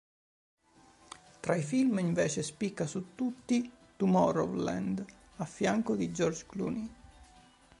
[1.41, 6.93] Tra i film invece spicca su tutti "Tomorrowland" a fianco di George Clooney.